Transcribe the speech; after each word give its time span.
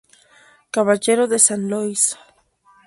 Caballero 0.71 1.27
de 1.27 1.37
Saint-Louis. 1.37 2.03